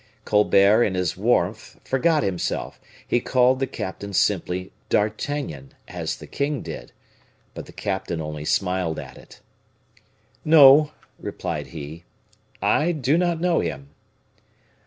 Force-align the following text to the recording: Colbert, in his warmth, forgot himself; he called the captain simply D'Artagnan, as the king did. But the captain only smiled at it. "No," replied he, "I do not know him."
Colbert, 0.25 0.83
in 0.83 0.95
his 0.95 1.15
warmth, 1.15 1.79
forgot 1.83 2.23
himself; 2.23 2.79
he 3.07 3.19
called 3.19 3.59
the 3.59 3.67
captain 3.67 4.13
simply 4.13 4.71
D'Artagnan, 4.89 5.73
as 5.87 6.15
the 6.15 6.25
king 6.25 6.63
did. 6.63 6.91
But 7.53 7.67
the 7.67 7.71
captain 7.71 8.19
only 8.19 8.43
smiled 8.43 8.97
at 8.97 9.19
it. 9.19 9.41
"No," 10.43 10.91
replied 11.19 11.67
he, 11.67 12.03
"I 12.63 12.93
do 12.93 13.15
not 13.15 13.39
know 13.39 13.59
him." 13.59 13.89